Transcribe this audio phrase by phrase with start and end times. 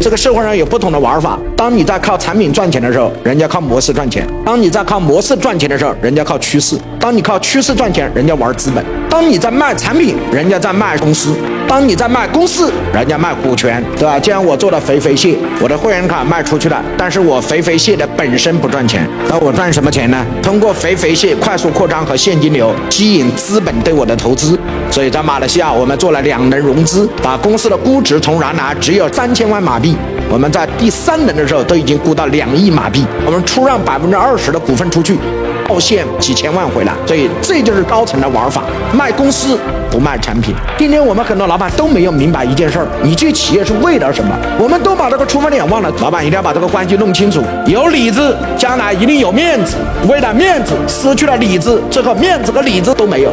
[0.00, 1.38] 这个社会上有不同的玩法。
[1.56, 11.30] 当你在靠产品赚钱的时候，人家靠模式赚钱；当你在靠模式赚钱的时候，人家靠趋势；当你靠趋势赚钱，人家玩资本；当你在卖产品，人家在卖公司；
[11.66, 14.18] 当你在卖公司，人家卖股权，对吧？
[14.20, 20.24] 既然我做了肥肥蟹，我的会员卡卖出去了，但是我肥肥蟹的本身不赚钱，那我赚什么钱呢？
[20.42, 24.58] 通过肥肥蟹快速扩张和现金流，吸引资本对我的投资。
[24.90, 29.96] 所以在马来西亚，我们做了两轮融资，把公司的估值从原来只有三千万马币。
[30.30, 35.18] 我们在第三轮的时候都已经估到两亿马币，我们出让百分之二十的股份出去，
[35.68, 39.58] 套现几千万回来，所以这就是高层的玩法，卖公司
[39.90, 40.54] 不卖产品。
[40.78, 44.34] 今天我们很多老板都没有明白一件事儿，你去企业是为了什么？
[44.58, 45.92] 我们都把这个出发点忘了。
[46.00, 49.76] 老板一定要把这个关系弄清楚，有里子，将来一定有面子；
[50.08, 53.30] 为了面子，失去了里子，最后面子和里子都没有。